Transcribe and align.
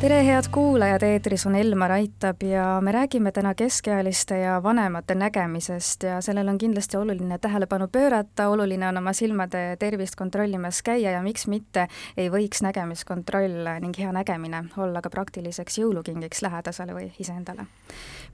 tere, 0.00 0.18
head 0.26 0.44
kuulajad, 0.52 1.02
eetris 1.02 1.46
on 1.46 1.54
Elmar 1.56 1.92
Aitab 1.92 2.42
ja 2.42 2.80
me 2.84 2.92
räägime 2.92 3.32
täna 3.32 3.54
keskealiste 3.54 4.38
ja 4.38 4.62
vanemate 4.62 5.14
nägemisest 5.14 6.02
ja 6.02 6.20
sellel 6.20 6.48
on 6.48 6.58
kindlasti 6.58 6.96
oluline 6.96 7.38
tähelepanu 7.38 7.88
pöörata, 7.88 8.48
oluline 8.48 8.88
on 8.88 8.96
oma 8.96 9.12
silmade 9.12 9.76
tervist 9.78 10.14
kontrollimas 10.14 10.82
käia 10.82 11.10
ja 11.10 11.22
miks 11.22 11.46
mitte 11.46 11.86
ei 12.16 12.28
võiks 12.30 12.60
nägemiskontroll 12.62 13.70
ning 13.80 13.96
hea 13.98 14.12
nägemine 14.12 14.64
olla 14.76 15.00
ka 15.00 15.10
praktiliseks 15.10 15.78
jõulukingiks 15.78 16.42
lähedasele 16.44 16.94
või 16.94 17.08
iseendale. 17.18 17.66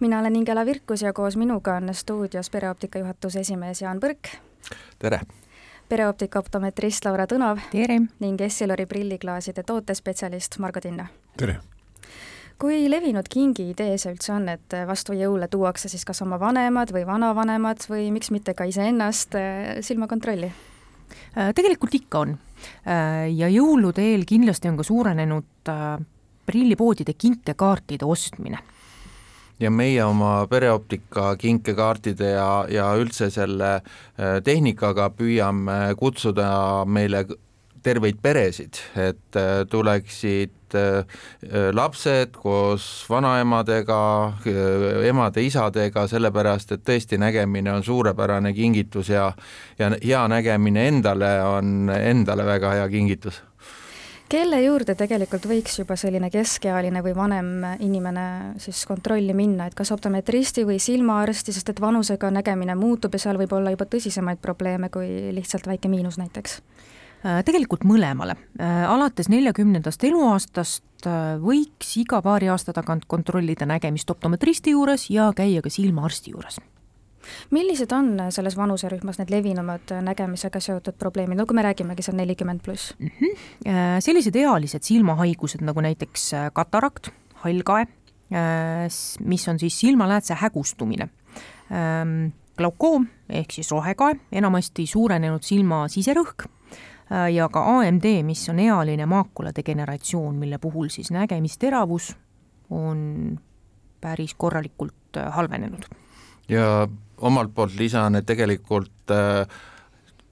mina 0.01 0.19
olen 0.21 0.37
Ingela 0.37 0.67
Virkus 0.67 1.03
ja 1.03 1.13
koos 1.13 1.37
minuga 1.37 1.77
on 1.77 1.95
stuudios 1.95 2.51
pereoptika 2.51 2.99
juhatuse 2.99 3.41
esimees 3.41 3.83
Jaan 3.83 4.01
Põrk. 4.01 4.35
tere! 4.99 5.21
Pereoptika 5.93 6.41
optometrist 6.41 7.05
Laura 7.05 7.27
tere! 7.27 7.99
ning 8.23 8.41
Essilori 8.41 8.87
prilliklaaside 8.89 9.63
tootespetsialist 9.69 10.57
Margo 10.59 10.81
Tinna. 10.81 11.07
tere! 11.37 11.59
kui 12.63 12.87
levinud 12.89 13.29
kingi 13.29 13.67
idee 13.75 13.99
see 14.01 14.15
üldse 14.15 14.33
on, 14.33 14.49
et 14.49 14.77
vastu 14.89 15.13
jõule 15.19 15.51
tuuakse 15.53 15.91
siis 15.93 16.07
kas 16.09 16.23
oma 16.25 16.39
vanemad 16.41 16.95
või 16.97 17.05
vanavanemad 17.05 17.85
või 17.91 18.09
miks 18.15 18.33
mitte 18.33 18.55
ka 18.57 18.65
iseennast 18.71 19.37
eh, 19.37 19.83
silmakontrolli? 19.85 20.49
Äh, 21.37 21.53
tegelikult 21.59 21.99
ikka 22.01 22.25
on. 22.25 22.37
Äh, 22.87 23.27
ja 23.35 23.51
jõulude 23.53 24.07
eel 24.15 24.25
kindlasti 24.29 24.71
on 24.73 24.79
ka 24.81 24.87
suurenenud 24.89 25.73
äh, 25.75 25.97
prillipoodide 26.49 27.19
kinkekaartide 27.19 28.09
ostmine 28.09 28.63
ja 29.61 29.71
meie 29.71 30.05
oma 30.05 30.47
pereoptika 30.51 31.37
kinkekaartide 31.37 32.35
ja, 32.35 32.49
ja 32.71 32.91
üldse 32.99 33.31
selle 33.31 33.75
äh, 33.77 34.41
tehnikaga 34.45 35.11
püüame 35.17 35.95
kutsuda 35.99 36.85
meile 36.87 37.27
terveid 37.83 38.19
peresid, 38.23 38.79
et 38.97 39.39
äh, 39.39 39.65
tuleksid 39.71 40.77
äh, 40.79 41.05
lapsed 41.75 42.37
koos 42.39 42.87
vanaemadega, 43.11 44.01
emade-isadega, 45.11 46.07
sellepärast 46.11 46.77
et 46.77 46.85
tõesti 46.87 47.19
nägemine 47.21 47.75
on 47.75 47.87
suurepärane 47.87 48.55
kingitus 48.57 49.13
ja 49.13 49.33
ja 49.79 49.91
hea 49.99 50.27
nägemine 50.29 50.89
endale 50.89 51.33
on 51.43 51.91
endale 51.91 52.47
väga 52.47 52.77
hea 52.79 52.89
kingitus 52.89 53.43
kelle 54.33 54.63
juurde 54.63 54.95
tegelikult 54.97 55.45
võiks 55.49 55.75
juba 55.83 55.97
selline 56.01 56.31
keskealine 56.33 57.03
või 57.05 57.13
vanem 57.17 57.51
inimene 57.85 58.25
siis 58.63 58.85
kontrolli 58.89 59.35
minna, 59.37 59.67
et 59.69 59.77
kas 59.77 59.93
optometristi 59.93 60.65
või 60.69 60.79
silmaarsti, 60.83 61.53
sest 61.53 61.73
et 61.73 61.83
vanusega 61.83 62.31
nägemine 62.33 62.77
muutub 62.79 63.13
ja 63.13 63.27
seal 63.27 63.41
võib 63.41 63.53
olla 63.57 63.75
juba 63.75 63.87
tõsisemaid 63.93 64.41
probleeme 64.43 64.89
kui 64.93 65.35
lihtsalt 65.37 65.69
väike 65.69 65.91
miinus 65.93 66.17
näiteks? 66.21 66.61
Äh, 67.23 67.43
tegelikult 67.47 67.85
mõlemale, 67.87 68.39
äh, 68.59 68.83
alates 68.91 69.29
neljakümnendast 69.31 70.05
eluaastast 70.09 71.07
äh, 71.07 71.37
võiks 71.43 71.93
iga 72.01 72.23
paari 72.25 72.49
aasta 72.51 72.75
tagant 72.75 73.05
kontrollida 73.07 73.69
nägemist 73.69 74.11
optometristi 74.11 74.73
juures 74.75 75.11
ja 75.13 75.29
käia 75.37 75.63
ka 75.63 75.71
silmaarsti 75.71 76.33
juures 76.35 76.59
millised 77.51 77.93
on 77.93 78.15
selles 78.31 78.57
vanuserühmas 78.57 79.19
need 79.21 79.33
levinumad 79.33 79.95
nägemisega 80.05 80.61
seotud 80.61 80.99
probleemid, 80.99 81.39
no 81.39 81.47
kui 81.47 81.57
me 81.59 81.65
räägimegi 81.67 82.05
seal 82.07 82.17
nelikümmend 82.19 82.63
pluss 82.65 82.95
mm? 82.99 83.11
-hmm. 83.21 84.01
sellised 84.01 84.37
ealised 84.37 84.83
silmahaigused 84.83 85.63
nagu 85.63 85.81
näiteks 85.81 86.35
äh, 86.35 86.51
katarakt, 86.53 87.11
hallkae, 87.45 87.87
äh, 88.33 88.89
mis 89.25 89.49
on 89.49 89.59
siis 89.59 89.81
silmaläätse 89.81 90.35
hägustumine, 90.35 91.09
ähm, 91.73 92.33
glaukoom 92.57 93.07
ehk 93.29 93.51
siis 93.51 93.71
rohekae, 93.71 94.17
enamasti 94.33 94.87
suurenenud 94.87 95.43
silma 95.43 95.87
siserõhk 95.89 96.49
ja 97.33 97.49
ka 97.49 97.79
AMD, 97.79 98.05
mis 98.25 98.49
on 98.49 98.59
ealine 98.59 99.07
maakula 99.07 99.51
degeneratsioon, 99.57 100.35
mille 100.35 100.59
puhul 100.59 100.89
siis 100.89 101.11
nägemisteravus 101.11 102.17
on 102.71 103.39
päris 104.01 104.35
korralikult 104.35 105.21
halvenenud 105.31 105.85
ja 106.49 106.89
omalt 107.23 107.55
poolt 107.55 107.77
lisan, 107.79 108.19
et 108.19 108.27
tegelikult 108.27 109.15
äh, 109.15 109.47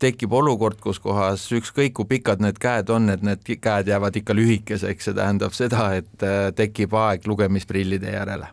tekib 0.01 0.33
olukord, 0.33 0.81
kus 0.81 1.01
kohas 1.03 1.45
ükskõik 1.55 1.95
kui 1.99 2.09
pikad 2.17 2.43
need 2.43 2.59
käed 2.61 2.91
on, 2.93 3.11
et 3.13 3.25
need 3.27 3.45
käed 3.45 3.91
jäävad 3.91 4.17
ikka 4.23 4.37
lühikeseks, 4.37 5.11
see 5.11 5.17
tähendab 5.17 5.57
seda, 5.57 5.91
et 6.01 6.25
äh, 6.27 6.49
tekib 6.57 6.97
aeg 6.97 7.29
lugemisprillide 7.31 8.17
järele. 8.17 8.51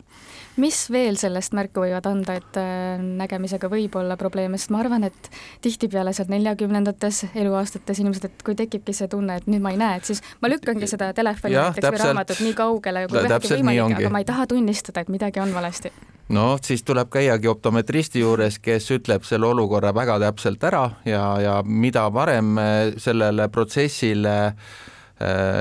Mis 0.58 0.88
veel 0.90 1.14
sellest 1.14 1.52
märku 1.54 1.84
võivad 1.84 2.06
anda, 2.10 2.34
et 2.40 2.58
äh, 2.58 2.98
nägemisega 2.98 3.70
võib 3.70 3.94
olla 4.00 4.16
probleeme, 4.18 4.58
sest 4.58 4.72
ma 4.74 4.82
arvan, 4.82 5.06
et 5.06 5.30
tihtipeale 5.62 6.12
sealt 6.16 6.32
neljakümnendates 6.34 7.28
eluaastates 7.30 8.02
inimesed, 8.02 8.26
et 8.26 8.46
kui 8.46 8.58
tekibki 8.58 8.94
see 8.96 9.10
tunne, 9.10 9.38
et 9.38 9.46
nüüd 9.46 9.62
ma 9.62 9.72
ei 9.74 9.80
näe, 9.80 10.02
et 10.02 10.10
siis 10.10 10.22
ma 10.42 10.50
lükkangi 10.50 10.90
seda 10.90 11.12
telefoni 11.16 11.58
näiteks 11.58 11.94
või 11.94 12.04
raamatut 12.04 12.44
nii 12.44 12.58
kaugele, 12.58 13.06
kui 13.06 13.22
vähegi 13.22 13.54
võimalik, 13.54 13.98
aga 14.02 14.14
ma 14.14 14.24
ei 14.24 14.30
taha 14.34 14.50
tunnistada, 14.50 15.06
et 15.06 15.14
midagi 15.14 15.46
on 15.46 15.54
valesti 15.54 15.94
no 16.34 16.58
siis 16.62 16.82
tuleb 16.84 17.10
käiagi 17.12 17.48
optometristi 17.48 18.20
juures, 18.20 18.58
kes 18.58 18.90
ütleb 18.98 19.24
selle 19.28 19.48
olukorra 19.48 19.94
väga 19.96 20.18
täpselt 20.26 20.64
ära 20.64 20.84
ja, 21.08 21.24
ja 21.40 21.56
mida 21.64 22.08
varem 22.12 22.58
sellele 23.00 23.48
protsessile 23.52 24.36
äh, 24.46 24.56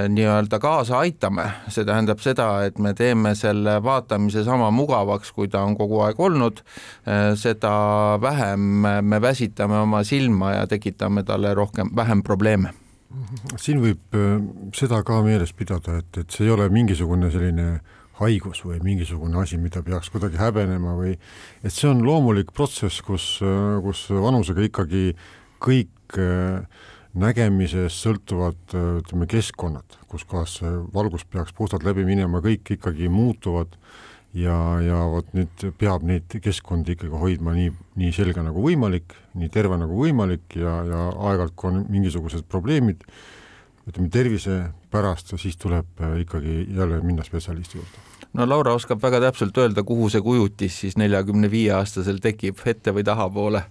nii-öelda 0.09 0.59
kaasa 0.59 0.99
aitame, 0.99 1.47
see 1.73 1.85
tähendab 1.87 2.21
seda, 2.21 2.47
et 2.67 2.79
me 2.79 2.93
teeme 2.97 3.33
selle 3.35 3.77
vaatamise 3.83 4.43
sama 4.45 4.69
mugavaks, 4.71 5.31
kui 5.33 5.49
ta 5.49 5.63
on 5.65 5.77
kogu 5.77 6.01
aeg 6.05 6.19
olnud, 6.19 6.61
äh, 7.07 7.31
seda 7.39 7.71
vähem 8.21 8.67
me 9.01 9.21
väsitame 9.21 9.79
oma 9.81 10.03
silma 10.03 10.53
ja 10.59 10.67
tekitame 10.67 11.23
talle 11.23 11.53
rohkem, 11.57 11.89
vähem 11.95 12.23
probleeme. 12.23 12.73
Siin 13.57 13.81
võib 13.81 14.19
äh, 14.19 14.35
seda 14.77 15.01
ka 15.07 15.21
meeles 15.25 15.55
pidada, 15.57 16.01
et, 16.03 16.11
et 16.21 16.29
see 16.29 16.45
ei 16.45 16.53
ole 16.53 16.69
mingisugune 16.69 17.31
selline 17.33 17.69
äh, 17.77 17.95
haigus 18.19 18.63
või 18.65 18.81
mingisugune 18.83 19.37
asi, 19.41 19.59
mida 19.61 19.83
peaks 19.85 20.09
kuidagi 20.13 20.39
häbenema 20.41 20.95
või 20.97 21.15
et 21.63 21.73
see 21.73 21.89
on 21.89 22.03
loomulik 22.05 22.53
protsess, 22.55 23.01
kus, 23.05 23.37
kus 23.85 24.07
vanusega 24.09 24.65
ikkagi 24.65 25.11
kõik 25.63 26.17
äh, 26.21 26.65
nägemisest 27.17 28.03
sõltuvad 28.03 28.75
ütleme, 28.75 29.27
keskkonnad, 29.29 29.97
kus 30.09 30.25
kohas 30.29 30.59
valgus 30.93 31.25
peaks 31.25 31.55
puhtalt 31.57 31.85
läbi 31.87 32.05
minema, 32.07 32.41
kõik 32.43 32.75
ikkagi 32.77 33.09
muutuvad 33.09 33.73
ja, 34.37 34.57
ja 34.83 35.01
vot 35.09 35.31
nüüd 35.37 35.65
peab 35.79 36.05
neid 36.07 36.37
keskkondi 36.43 36.97
ikkagi 36.97 37.21
hoidma 37.21 37.55
nii, 37.57 37.71
nii 37.99 38.13
selge 38.15 38.43
nagu 38.45 38.61
võimalik, 38.63 39.15
nii 39.37 39.49
terve 39.53 39.79
nagu 39.79 39.97
võimalik 39.97 40.59
ja, 40.59 40.77
ja 40.87 41.03
aeg-ajalt, 41.15 41.55
kui 41.57 41.71
on 41.71 41.83
mingisugused 41.93 42.45
probleemid, 42.51 43.03
ütleme 43.87 44.11
tervise 44.11 44.59
pärast, 44.91 45.33
siis 45.39 45.57
tuleb 45.57 46.03
ikkagi 46.23 46.65
jälle 46.75 47.01
minna 47.01 47.23
spetsialisti 47.23 47.79
juurde 47.79 48.05
no 48.37 48.45
Laura 48.47 48.73
oskab 48.77 49.01
väga 49.01 49.19
täpselt 49.27 49.57
öelda, 49.57 49.83
kuhu 49.87 50.09
see 50.13 50.21
kujutis 50.25 50.79
siis 50.83 50.97
neljakümne 50.99 51.49
viie 51.51 51.71
aastasel 51.77 52.19
tekib, 52.23 52.61
ette 52.69 52.93
või 52.95 53.05
tahapoole? 53.07 53.63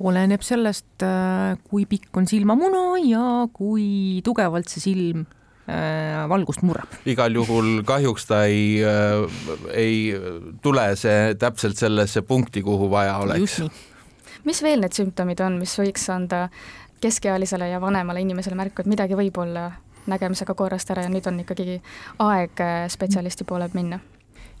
oleneb 0.00 0.44
sellest, 0.46 0.88
äh, 1.04 1.56
kui 1.68 1.86
pikk 1.90 2.16
on 2.20 2.28
silmamuna 2.30 3.00
ja 3.04 3.24
kui 3.52 4.22
tugevalt 4.24 4.72
see 4.72 4.84
silm 4.84 5.26
äh, 5.68 6.22
valgust 6.30 6.64
murrab. 6.66 7.00
igal 7.08 7.34
juhul 7.40 7.82
kahjuks 7.88 8.28
ta 8.30 8.44
ei 8.48 8.80
äh,, 8.84 9.26
ei 9.74 9.98
tule 10.62 10.88
see 10.96 11.34
täpselt 11.40 11.80
sellesse 11.80 12.22
punkti, 12.22 12.64
kuhu 12.64 12.90
vaja 12.92 13.18
oleks. 13.24 13.60
mis 14.46 14.62
veel 14.62 14.84
need 14.84 14.96
sümptomid 14.96 15.42
on, 15.44 15.60
mis 15.60 15.76
võiks 15.80 16.08
anda 16.12 16.46
keskealisele 17.00 17.68
ja 17.68 17.80
vanemale 17.80 18.20
inimesele 18.20 18.56
märku, 18.56 18.82
et 18.82 18.90
midagi 18.90 19.18
võib 19.18 19.38
olla 19.42 19.70
nägemisega 20.06 20.54
korrast 20.54 20.90
ära 20.94 21.06
ja 21.06 21.12
nüüd 21.12 21.26
on 21.28 21.40
ikkagi 21.42 21.80
aeg 22.22 22.62
äh, 22.62 22.76
spetsialisti 22.92 23.46
poole 23.48 23.68
minna 23.74 23.98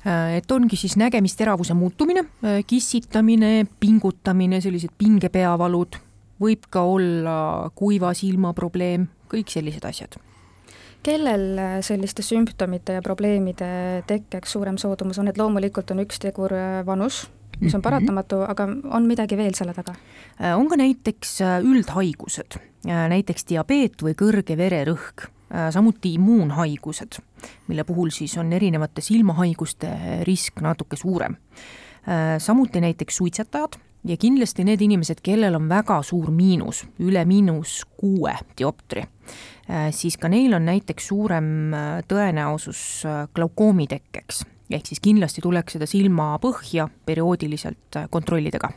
äh, 0.06 0.36
et 0.38 0.50
ongi 0.52 0.78
siis 0.78 0.96
nägemisteravuse 1.00 1.74
muutumine, 1.74 2.26
äh, 2.44 2.60
kissitamine, 2.66 3.66
pingutamine, 3.80 4.60
sellised 4.60 4.94
pingepeavalud, 4.98 6.00
võib 6.42 6.66
ka 6.70 6.82
olla 6.82 7.36
kuiva 7.74 8.12
silma 8.14 8.52
probleem, 8.56 9.08
kõik 9.32 9.52
sellised 9.52 9.84
asjad. 9.86 10.18
kellel 11.06 11.80
selliste 11.86 12.22
sümptomite 12.22 12.98
ja 12.98 13.02
probleemide 13.02 14.02
tekkeks 14.06 14.52
suurem 14.52 14.78
soodumus 14.78 15.18
on, 15.22 15.28
et 15.28 15.38
loomulikult 15.38 15.90
on 15.94 16.02
üks 16.02 16.18
tegur 16.18 16.52
vanus, 16.86 17.28
mis 17.60 17.74
on 17.74 17.80
mhm. 17.80 17.84
paratamatu, 17.84 18.42
aga 18.48 18.68
on 18.96 19.06
midagi 19.08 19.36
veel 19.36 19.54
selle 19.54 19.74
taga? 19.74 19.94
on 20.56 20.68
ka 20.68 20.76
näiteks 20.76 21.38
üldhaigused, 21.64 22.58
näiteks 22.84 23.48
diabeet 23.48 24.02
või 24.04 24.12
kõrge 24.18 24.56
vererõhk 24.58 25.30
Äh, 25.54 25.70
samuti 25.70 26.14
immuunhaigused, 26.14 27.20
mille 27.68 27.84
puhul 27.84 28.10
siis 28.10 28.32
on 28.38 28.52
erinevate 28.52 29.00
silmahaiguste 29.00 29.88
risk 30.26 30.58
natuke 30.60 30.96
suurem. 30.96 31.36
Äh, 32.08 32.40
samuti 32.42 32.80
näiteks 32.80 33.16
suitsetajad 33.16 33.78
ja 34.04 34.16
kindlasti 34.16 34.64
need 34.66 34.82
inimesed, 34.82 35.22
kellel 35.22 35.54
on 35.54 35.68
väga 35.70 36.00
suur 36.02 36.32
miinus, 36.34 36.82
üle 36.98 37.22
miinus 37.24 37.84
kuue 37.96 38.34
dioptri, 38.58 39.04
äh, 39.70 39.86
siis 39.94 40.18
ka 40.18 40.26
neil 40.28 40.58
on 40.58 40.66
näiteks 40.66 41.06
suurem 41.14 41.46
tõenäosus 42.10 42.82
glaukoomi 43.34 43.86
tekkeks. 43.86 44.42
Ehk 44.70 44.86
siis 44.86 45.02
kindlasti 45.02 45.44
tuleks 45.44 45.76
seda 45.76 45.86
silmapõhja 45.86 46.88
perioodiliselt 47.06 48.00
kontrollida 48.10 48.58
ka 48.62 48.72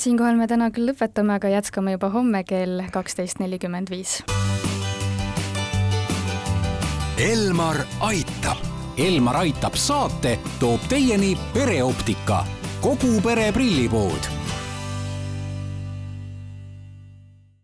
siinkohal 0.00 0.38
me 0.38 0.46
täna 0.48 0.70
küll 0.74 0.88
lõpetame, 0.90 1.36
aga 1.36 1.50
jätkame 1.52 1.94
juba 1.96 2.10
homme 2.14 2.42
kell 2.48 2.84
kaksteist 2.92 3.40
nelikümmend 3.42 3.90
viis. 3.92 4.20
Elmar 7.20 7.82
aitab. 8.06 8.64
Elmar 9.00 9.42
aitab 9.44 9.76
saate 9.80 10.36
toob 10.60 10.84
teieni 10.88 11.34
pereoptika, 11.54 12.42
kogu 12.84 13.20
pere 13.24 13.48
prillipood 13.52 14.28